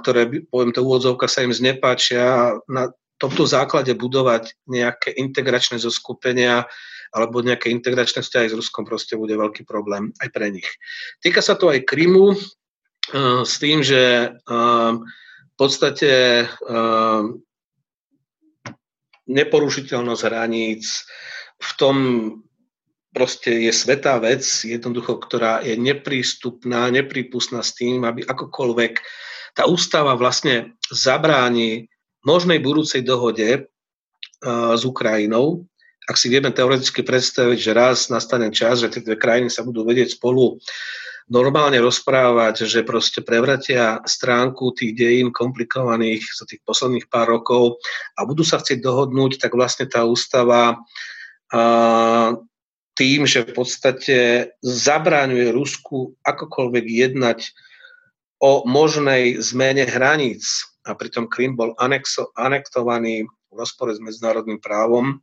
[0.02, 2.58] ktoré, poviem to úvodzovka, sa im znepáčia.
[2.66, 2.90] Na
[3.22, 6.66] tomto základe budovať nejaké integračné zoskupenia
[7.14, 10.66] alebo nejaké integračné vzťahy s Ruskom proste bude veľký problém aj pre nich.
[11.22, 14.92] Týka sa to aj Krymu uh, s tým, že uh,
[15.52, 17.22] v podstate uh,
[19.30, 21.06] neporušiteľnosť hraníc,
[21.62, 21.96] v tom
[23.12, 28.94] proste je svetá vec, jednoducho, ktorá je neprístupná, neprípustná s tým, aby akokoľvek
[29.52, 31.91] tá ústava vlastne zabráni
[32.26, 35.66] možnej budúcej dohode uh, s Ukrajinou.
[36.10, 39.86] Ak si vieme teoreticky predstaviť, že raz nastane čas, že tie dve krajiny sa budú
[39.86, 40.58] vedieť spolu
[41.32, 47.80] normálne rozprávať, že proste prevratia stránku tých dejín komplikovaných za tých posledných pár rokov
[48.20, 50.84] a budú sa chcieť dohodnúť, tak vlastne tá ústava
[52.96, 54.18] tým, že v podstate
[54.60, 57.40] zabráňuje Rusku akokoľvek jednať
[58.44, 65.22] o možnej zmene hraníc a pritom Krym bol anexo, anektovaný v rozpore s medzinárodným právom.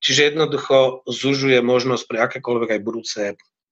[0.00, 3.22] Čiže jednoducho zužuje možnosť pre akékoľvek aj budúce,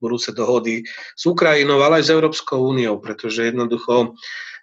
[0.00, 0.84] budúce dohody
[1.14, 4.16] s Ukrajinou, ale aj s Európskou úniou, pretože jednoducho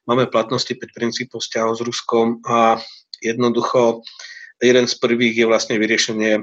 [0.10, 2.82] máme platnosti 5 princípov vzťahov s Ruskom a
[3.22, 4.02] jednoducho
[4.58, 6.42] jeden z prvých je vlastne vyriešenie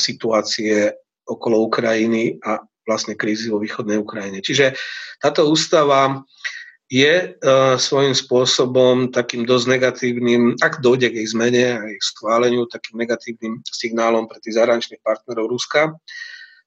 [0.00, 0.96] situácie
[1.28, 4.40] okolo Ukrajiny a vlastne krízy vo východnej Ukrajine.
[4.40, 4.72] Čiže
[5.20, 6.24] táto ústava
[6.86, 12.70] je uh, svojím spôsobom takým dosť negatívnym, ak dojde k jej zmene a jej schváleniu,
[12.70, 15.98] takým negatívnym signálom pre tých zahraničných partnerov Ruska.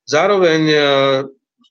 [0.04, 0.82] Zároveň uh,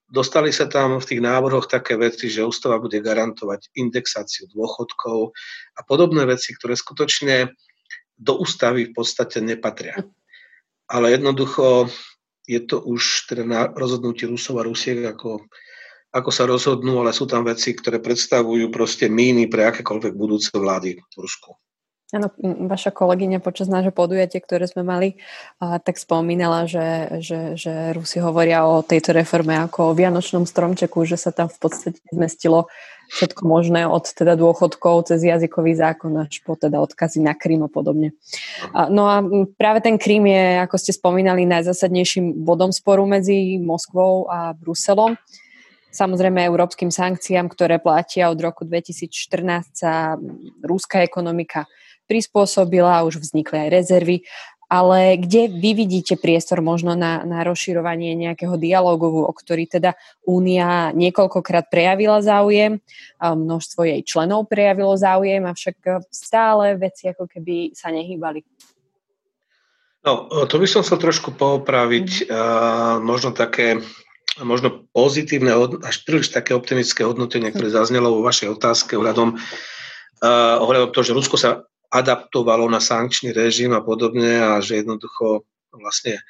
[0.09, 5.37] dostali sa tam v tých návrhoch také veci, že ústava bude garantovať indexáciu dôchodkov
[5.77, 7.53] a podobné veci, ktoré skutočne
[8.17, 10.09] do ústavy v podstate nepatria
[10.89, 11.89] ale jednoducho
[12.49, 15.45] je to už teda na rozhodnutí Rusov a Rusiek, ako,
[16.09, 20.99] ako sa rozhodnú, ale sú tam veci, ktoré predstavujú proste míny pre akékoľvek budúce vlády
[21.01, 21.57] v Rusku.
[22.09, 25.21] Áno, vaša kolegyňa počas nášho podujatia, ktoré sme mali,
[25.61, 31.21] tak spomínala, že, že, že Rusi hovoria o tejto reforme ako o vianočnom stromčeku, že
[31.21, 32.73] sa tam v podstate zmestilo
[33.13, 37.69] všetko možné od teda dôchodkov cez jazykový zákon až po teda odkazy na Krym a
[37.69, 38.17] podobne.
[38.73, 39.21] No a
[39.61, 45.21] práve ten Krym je, ako ste spomínali, najzásadnejším bodom sporu medzi Moskvou a Bruselom.
[45.89, 50.21] Samozrejme európskym sankciám, ktoré platia od roku 2014 sa
[50.61, 51.65] rúska ekonomika
[52.09, 54.17] prispôsobila, už vznikli aj rezervy,
[54.69, 59.97] ale kde vy vidíte priestor možno na, na rozširovanie nejakého dialogu, o ktorý teda
[60.29, 62.85] Únia niekoľkokrát prejavila záujem,
[63.17, 68.45] množstvo jej členov prejavilo záujem, avšak stále veci ako keby sa nehýbali.
[70.05, 72.09] No, to by som chcel trošku poopraviť.
[72.25, 72.31] Mm.
[72.31, 73.83] Uh, možno také
[74.43, 80.91] možno pozitívne, až príliš také optimistické hodnotenie, ktoré zaznelo vo vašej otázke ohľadom, uh, ohľadom
[80.95, 86.21] toho, že Rusko sa adaptovalo na sankčný režim a podobne a že jednoducho vlastne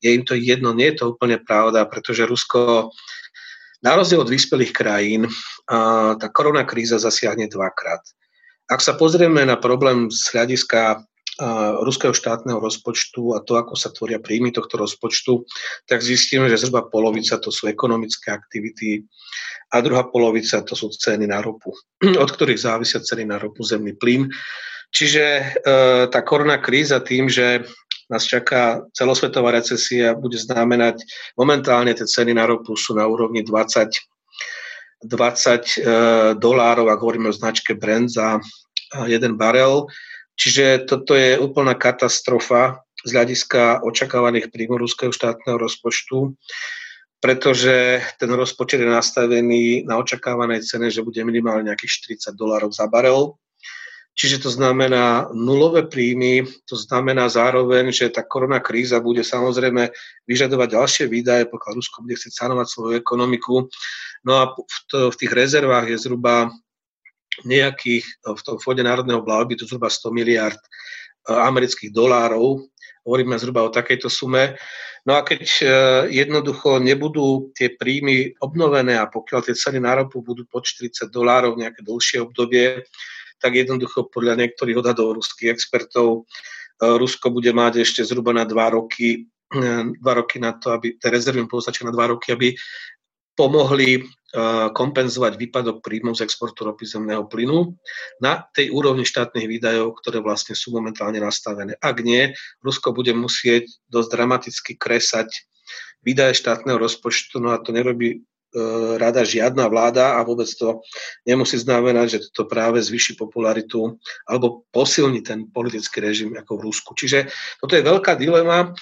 [0.00, 0.72] je im to jedno.
[0.72, 2.90] Nie je to úplne pravda, pretože Rusko
[3.82, 5.28] na rozdiel od vyspelých krajín
[6.18, 8.02] tá korona kríza zasiahne dvakrát.
[8.70, 11.04] Ak sa pozrieme na problém z hľadiska
[11.82, 15.48] ruského štátneho rozpočtu a to, ako sa tvoria príjmy tohto rozpočtu,
[15.88, 19.08] tak zistíme, že zhruba polovica to sú ekonomické aktivity
[19.72, 21.72] a druhá polovica to sú ceny na ropu,
[22.22, 24.28] od ktorých závisia ceny na ropu, zemný plyn.
[24.92, 25.44] Čiže e,
[26.12, 27.64] tá korona kríza tým, že
[28.12, 31.00] nás čaká celosvetová recesia, bude znamenať,
[31.40, 33.88] momentálne tie ceny na ropu sú na úrovni 20,
[35.08, 35.80] 20 e,
[36.36, 38.36] dolárov, ak hovoríme o značke Brent za
[39.08, 39.88] jeden barel.
[40.42, 46.34] Čiže toto je úplná katastrofa z hľadiska očakávaných príjmov ruského štátneho rozpočtu,
[47.22, 52.90] pretože ten rozpočet je nastavený na očakávanej cene, že bude minimálne nejakých 40 dolárov za
[52.90, 53.38] barel
[54.12, 59.88] Čiže to znamená nulové príjmy, to znamená zároveň, že tá korona kríza bude samozrejme
[60.28, 63.72] vyžadovať ďalšie výdaje, pokiaľ Rusko bude chcieť sanovať svoju ekonomiku.
[64.28, 66.52] No a v, tých rezervách je zhruba
[67.48, 70.68] nejakých, v tom fode národného blahobytu zhruba 100 miliard e,
[71.32, 72.68] amerických dolárov.
[73.02, 74.54] Hovoríme zhruba o takejto sume.
[75.02, 75.64] No a keď e,
[76.14, 81.58] jednoducho nebudú tie príjmy obnovené a pokiaľ tie ceny na ropu budú po 40 dolárov
[81.58, 82.86] nejaké dlhšie obdobie,
[83.42, 86.22] tak jednoducho podľa niektorých odhadov ruských expertov
[86.78, 89.60] e, Rusko bude mať ešte zhruba na dva roky, e,
[89.98, 92.54] dva roky na to, aby tie rezervy postačia na dva roky, aby
[93.32, 94.02] pomohli e,
[94.76, 97.72] kompenzovať výpadok príjmov z exportu ropy zemného plynu
[98.20, 101.76] na tej úrovni štátnych výdajov, ktoré vlastne sú momentálne nastavené.
[101.80, 105.32] Ak nie, Rusko bude musieť dosť dramaticky kresať
[106.02, 108.60] výdaje štátneho rozpočtu, no a to nerobí E,
[109.00, 110.84] rada žiadna vláda a vôbec to
[111.24, 113.96] nemusí znamenať, že to práve zvyši popularitu
[114.28, 116.92] alebo posilní ten politický režim ako v Rusku.
[116.92, 117.32] Čiže
[117.64, 118.76] toto je veľká dilema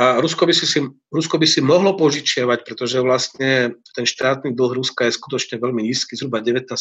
[0.00, 0.64] a Rusko by si,
[1.12, 6.16] Rusko by si mohlo požičiavať, pretože vlastne ten štátny dlh Ruska je skutočne veľmi nízky,
[6.16, 6.72] zhruba 19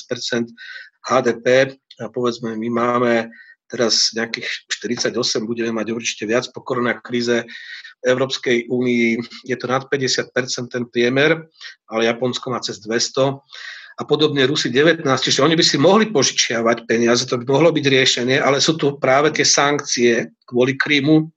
[1.03, 3.27] HDP, a povedzme, my máme
[3.67, 5.11] teraz nejakých 48,
[5.43, 7.43] budeme mať určite viac po koronakríze.
[7.99, 10.31] V Európskej únii je to nad 50%
[10.71, 11.43] ten priemer,
[11.91, 13.35] ale Japonsko má cez 200
[13.99, 17.83] a podobne Rusi 19, čiže oni by si mohli požičiavať peniaze, to by mohlo byť
[17.83, 21.27] riešenie, ale sú tu práve tie sankcie kvôli Krymu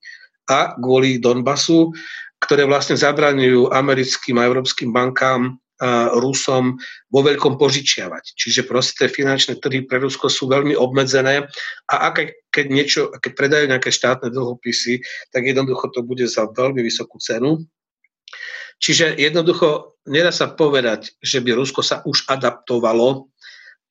[0.50, 1.92] a kvôli Donbasu,
[2.42, 5.62] ktoré vlastne zabraňujú americkým a európskym bankám
[6.14, 6.78] Rusom
[7.10, 8.38] vo veľkom požičiavať.
[8.38, 11.50] Čiže proste finančné trhy pre Rusko sú veľmi obmedzené
[11.90, 15.02] a ak, keď, niečo, keď predajú nejaké štátne dlhopisy,
[15.34, 17.66] tak jednoducho to bude za veľmi vysokú cenu.
[18.78, 23.30] Čiže jednoducho nedá sa povedať, že by Rusko sa už adaptovalo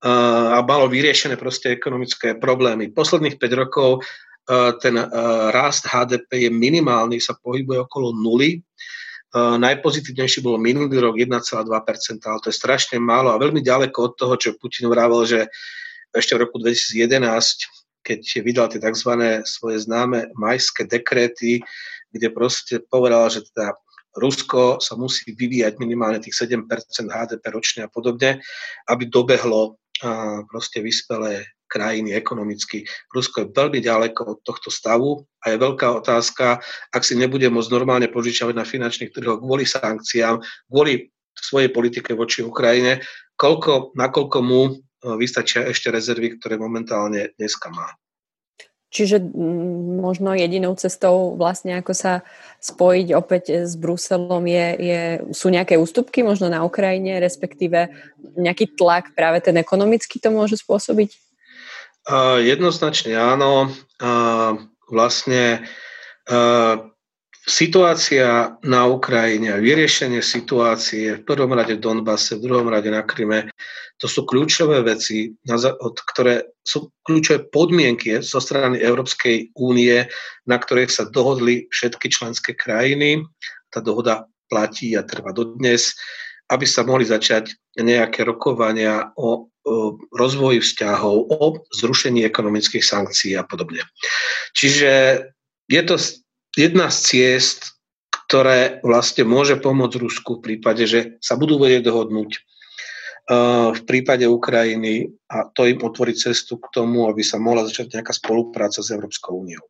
[0.01, 2.89] a malo vyriešené proste ekonomické problémy.
[2.89, 4.01] Posledných 5 rokov
[4.81, 4.95] ten
[5.53, 8.59] rast HDP je minimálny, sa pohybuje okolo nuly
[9.31, 14.13] Uh, najpozitívnejší bolo minulý rok 1,2%, ale to je strašne málo a veľmi ďaleko od
[14.19, 15.47] toho, čo Putin vravel, že
[16.11, 17.23] ešte v roku 2011,
[18.03, 19.39] keď vydal tie tzv.
[19.47, 21.63] svoje známe majské dekréty,
[22.11, 23.79] kde proste povedal, že teda
[24.19, 26.67] Rusko sa musí vyvíjať minimálne tých 7%
[27.07, 28.43] HDP ročne a podobne,
[28.91, 29.79] aby dobehlo
[30.51, 32.83] proste vyspelé krajiny ekonomicky.
[33.15, 36.59] Rusko je veľmi ďaleko od tohto stavu a je veľká otázka,
[36.91, 42.43] ak si nebude môcť normálne požičavať na finančných trhoch kvôli sankciám, kvôli svojej politike voči
[42.43, 42.99] Ukrajine,
[43.39, 44.71] koľko, nakoľko mu e,
[45.15, 47.95] vystačia ešte rezervy, ktoré momentálne dneska má.
[48.91, 49.23] Čiže
[50.03, 52.27] možno jedinou cestou vlastne ako sa
[52.59, 57.87] spojiť opäť s Bruselom je, je, sú nejaké ústupky možno na Ukrajine, respektíve
[58.35, 61.30] nejaký tlak, práve ten ekonomický to môže spôsobiť?
[62.41, 63.69] Jednoznačne áno.
[64.89, 65.65] Vlastne
[67.41, 73.49] situácia na Ukrajine, vyriešenie situácie v prvom rade v Donbase, v druhom rade na Kryme,
[74.01, 80.09] to sú kľúčové veci, od ktoré sú kľúčové podmienky zo strany Európskej únie,
[80.49, 83.21] na ktorých sa dohodli všetky členské krajiny.
[83.69, 85.93] Tá dohoda platí a trvá dodnes,
[86.49, 89.50] aby sa mohli začať nejaké rokovania o
[90.11, 93.85] rozvoji vzťahov, o zrušení ekonomických sankcií a podobne.
[94.57, 95.23] Čiže
[95.69, 95.95] je to
[96.57, 97.77] jedna z ciest,
[98.27, 102.31] ktoré vlastne môže pomôcť Rusku v prípade, že sa budú vedieť dohodnúť
[103.71, 108.11] v prípade Ukrajiny a to im otvorí cestu k tomu, aby sa mohla začať nejaká
[108.11, 109.63] spolupráca s Európskou úniou.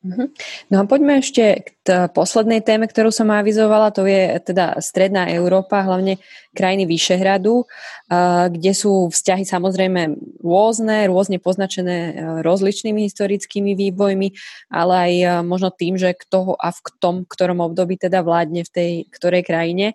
[0.00, 0.32] Mhm.
[0.72, 5.28] No a poďme ešte k t- poslednej téme, ktorú som avizovala, to je teda Stredná
[5.28, 6.16] Európa, hlavne
[6.56, 7.68] krajiny Vyšehradu,
[8.48, 14.28] kde sú vzťahy samozrejme rôzne, rôzne poznačené e, rozličnými historickými vývojmi,
[14.72, 18.72] ale aj e, možno tým, že kto a v tom, ktorom období teda vládne v
[18.72, 19.92] tej ktorej krajine.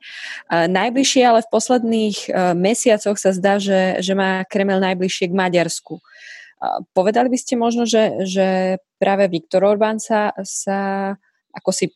[0.54, 5.98] Najbližšie ale v posledných e, mesiacoch sa zdá, že, že má Kremel najbližšie k Maďarsku.
[6.93, 11.12] Povedali by ste možno, že, že práve Viktor Orbán sa, sa
[11.56, 11.91] ako si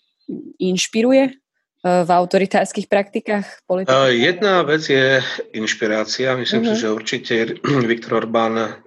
[0.59, 1.31] inšpiruje e,
[1.83, 3.93] v autoritárskych praktikách politiky?
[4.19, 5.23] Jedna vec je
[5.55, 6.37] inšpirácia.
[6.37, 6.75] Myslím uh-huh.
[6.75, 7.33] si, že určite
[7.91, 8.83] Viktor Orbán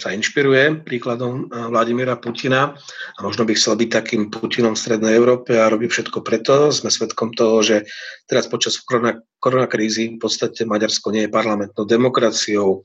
[0.00, 2.72] sa inšpiruje príkladom Vladimíra Putina
[3.14, 6.72] a možno by chcel byť takým Putinom v Strednej Európe a robí všetko preto.
[6.72, 7.76] Sme svedkom toho, že
[8.24, 12.80] teraz počas korona, koronakrízy v podstate Maďarsko nie je parlamentnou demokraciou.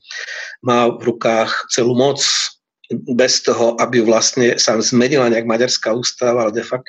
[0.60, 2.20] Má v rukách celú moc
[2.92, 6.84] bez toho, aby vlastne sa zmenila nejak maďarská ústava, ale de facto,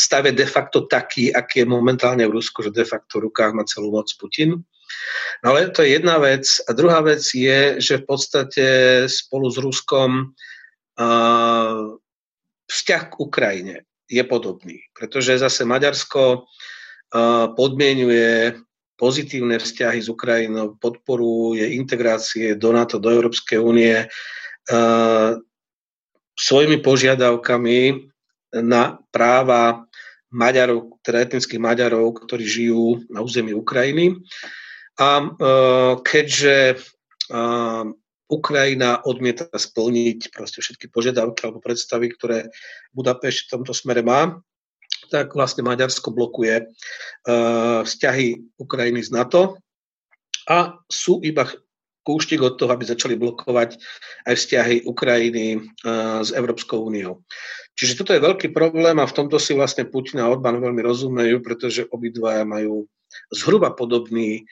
[0.00, 3.52] stav je de facto taký, aký je momentálne v Rusku, že de facto v rukách
[3.52, 4.64] má celú moc Putin.
[5.44, 6.44] Ale to je jedna vec.
[6.66, 8.66] A druhá vec je, že v podstate
[9.06, 10.10] spolu s Ruskom
[10.98, 11.96] uh,
[12.68, 13.76] vzťah k Ukrajine
[14.08, 18.56] je podobný, pretože zase Maďarsko uh, podmienuje
[18.98, 23.94] pozitívne vzťahy s Ukrajinou, podporuje integrácie do NATO, do Európskej únie
[26.38, 27.80] svojimi požiadavkami
[28.62, 29.86] na práva
[30.28, 34.20] Maďarov, teda etnických Maďarov, ktorí žijú na území Ukrajiny.
[34.98, 35.30] A
[36.02, 36.82] keďže
[38.28, 42.50] Ukrajina odmieta splniť proste všetky požiadavky alebo predstavy, ktoré
[42.92, 44.36] Budapešť v tomto smere má,
[45.08, 46.68] tak vlastne Maďarsko blokuje
[47.86, 49.56] vzťahy Ukrajiny z NATO
[50.50, 51.48] a sú iba
[52.04, 53.76] kúštik od toho, aby začali blokovať
[54.28, 55.60] aj vzťahy Ukrajiny
[56.24, 57.20] s Európskou úniou.
[57.76, 61.44] Čiže toto je veľký problém a v tomto si vlastne Putin a Orbán veľmi rozumejú,
[61.44, 62.88] pretože obidvaja majú
[63.32, 64.48] zhruba podobný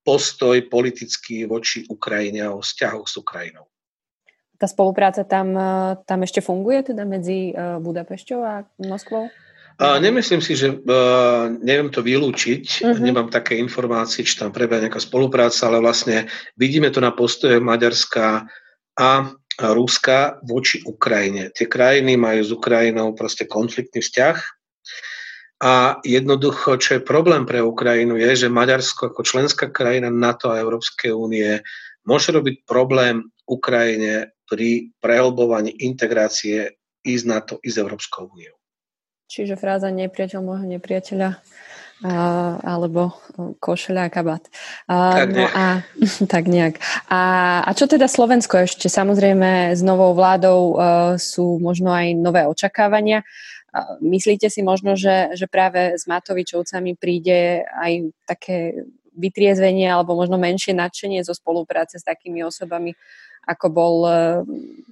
[0.00, 3.68] postoj politický voči Ukrajine a o vzťahoch s Ukrajinou.
[4.60, 5.56] Tá spolupráca tam,
[6.04, 9.32] tam ešte funguje teda medzi Budapešťou a Moskvou?
[9.80, 13.00] A nemyslím si, že uh, neviem to vylúčiť, uh-huh.
[13.00, 16.28] nemám také informácie, či tam prebieha nejaká spolupráca, ale vlastne
[16.60, 18.44] vidíme to na postoje Maďarska
[19.00, 19.10] a
[19.56, 21.48] Ruska voči Ukrajine.
[21.56, 24.36] Tie krajiny majú s Ukrajinou proste konfliktný vzťah
[25.60, 30.56] a jednoducho, čo je problém pre Ukrajinu, je, že Maďarsko ako členská krajina NATO a
[30.56, 31.60] Európskej únie
[32.08, 38.56] môže robiť problém Ukrajine pri prehlbovaní integrácie i z NATO, i z Európskou úniou.
[39.28, 41.38] Čiže fráza nepriateľ môjho nepriateľa
[42.00, 42.16] a,
[42.64, 43.12] alebo
[43.60, 44.42] košeľa a kabát.
[44.88, 45.84] A, tak no a,
[46.34, 46.80] tak nejak.
[47.12, 47.20] A,
[47.62, 48.88] a čo teda Slovensko ešte?
[48.88, 50.74] Samozrejme s novou vládou uh,
[51.20, 53.22] sú možno aj nové očakávania.
[54.02, 60.74] Myslíte si možno, že, že práve s Matovičovcami príde aj také vytriezvenie alebo možno menšie
[60.74, 62.94] nadšenie zo spolupráce s takými osobami,
[63.46, 64.12] ako bol e,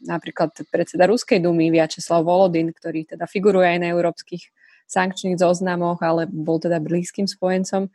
[0.06, 4.42] napríklad predseda Ruskej dumy Viačeslav Volodin, ktorý teda figuruje aj na európskych
[4.88, 7.90] sankčných zoznamoch, ale bol teda blízkym spojencom e,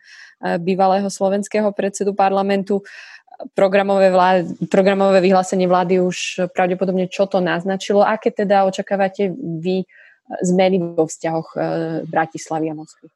[0.62, 2.86] bývalého slovenského predsedu parlamentu.
[3.58, 8.06] Programové, vlády, programové vyhlásenie vlády už pravdepodobne čo to naznačilo.
[8.06, 9.90] Aké teda očakávate vy
[10.44, 11.60] zmeny vo vzťahoch e,
[12.08, 13.08] Bratislavy a Moskvy?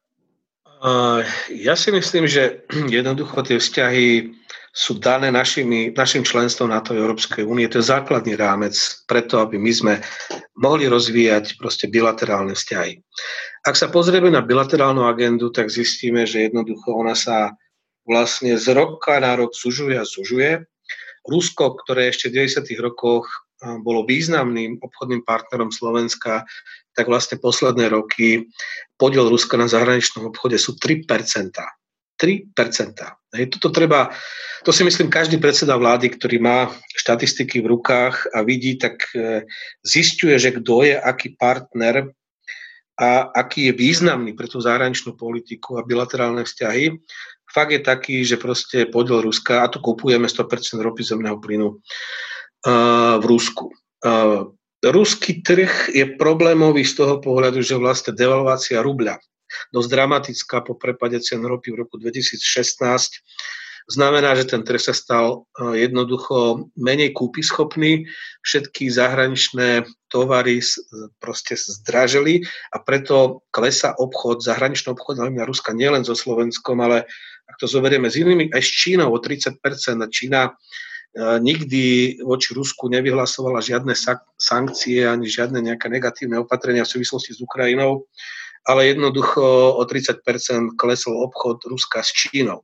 [1.50, 2.62] Ja si myslím, že
[2.98, 4.34] jednoducho tie vzťahy
[4.78, 7.66] sú dané našimi, našim členstvom NATO Európskej únie.
[7.66, 8.78] To je základný rámec
[9.10, 9.94] preto, aby my sme
[10.54, 13.02] mohli rozvíjať proste bilaterálne vzťahy.
[13.66, 17.58] Ak sa pozrieme na bilaterálnu agendu, tak zistíme, že jednoducho ona sa
[18.06, 20.62] vlastne z roka na rok zužuje a zužuje.
[21.26, 22.78] Rusko, ktoré ešte v 90.
[22.78, 23.47] rokoch
[23.82, 26.46] bolo významným obchodným partnerom Slovenska,
[26.94, 28.50] tak vlastne posledné roky
[28.98, 31.06] podiel Ruska na zahraničnom obchode sú 3
[32.18, 32.50] 3
[33.38, 34.10] Hej, toto treba,
[34.66, 39.46] to si myslím, každý predseda vlády, ktorý má štatistiky v rukách a vidí, tak e,
[39.86, 42.10] zistuje, že kto je aký partner
[42.98, 46.98] a aký je významný pre tú zahraničnú politiku a bilaterálne vzťahy.
[47.54, 51.78] Fakt je taký, že proste podiel Ruska, a tu kupujeme 100% ropy zemného plynu
[52.66, 53.74] v Rusku.
[54.78, 59.18] Ruský trh je problémový z toho pohľadu, že vlastne devalvácia rubľa,
[59.74, 62.38] dosť dramatická po prepade cien ropy v roku 2016,
[63.88, 68.04] znamená, že ten trh sa stal jednoducho menej kúpyschopný,
[68.44, 70.60] všetky zahraničné tovary
[71.24, 72.44] proste zdražili
[72.76, 77.08] a preto klesa obchod, zahraničný obchod na Ruska nielen so Slovenskom, ale
[77.48, 79.56] ak to zoberieme s inými, aj s Čínou o 30%.
[80.04, 80.52] A Čína
[81.18, 83.98] nikdy voči Rusku nevyhlasovala žiadne
[84.38, 88.06] sankcie ani žiadne nejaké negatívne opatrenia v súvislosti s Ukrajinou,
[88.68, 92.62] ale jednoducho o 30% klesol obchod Ruska s Čínou.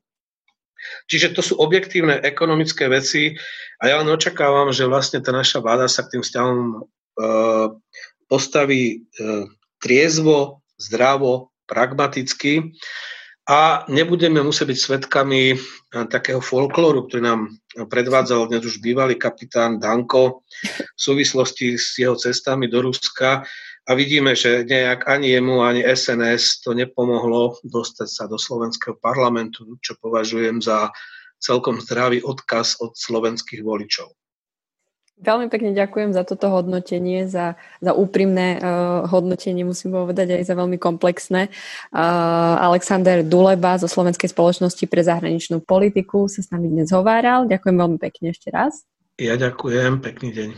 [1.07, 3.33] Čiže to sú objektívne ekonomické veci
[3.79, 6.77] a ja len očakávam, že vlastne tá naša vláda sa k tým vzťahom e,
[8.27, 8.95] postaví e,
[9.79, 12.75] triezvo, zdravo, pragmaticky
[13.43, 15.57] a nebudeme musieť byť svetkami eh,
[16.07, 17.41] takého folklóru, ktorý nám
[17.75, 23.43] predvádzal dnes už bývalý kapitán Danko v súvislosti s jeho cestami do Ruska
[23.83, 29.75] a vidíme, že nejak ani jemu, ani SNS to nepomohlo dostať sa do slovenského parlamentu,
[29.83, 30.87] čo považujem za
[31.43, 34.07] celkom zdravý odkaz od slovenských voličov.
[35.23, 40.55] Veľmi pekne ďakujem za toto hodnotenie, za, za úprimné uh, hodnotenie, musím povedať aj za
[40.59, 41.47] veľmi komplexné.
[41.95, 47.47] Uh, Alexander Duleba zo Slovenskej spoločnosti pre zahraničnú politiku sa s nami dnes hováral.
[47.47, 48.83] Ďakujem veľmi pekne ešte raz.
[49.15, 50.49] Ja ďakujem, pekný deň.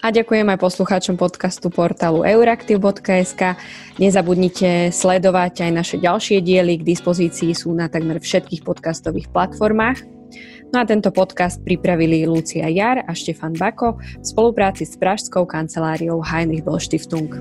[0.00, 3.58] A ďakujem aj poslucháčom podcastu portálu euraktiv.sk.
[4.00, 10.19] Nezabudnite sledovať aj naše ďalšie diely, k dispozícii sú na takmer všetkých podcastových platformách.
[10.70, 16.22] No a tento podcast pripravili Lucia Jar a Štefan Bako v spolupráci s pražskou kanceláriou
[16.22, 17.34] Heinrich Böll Stiftung.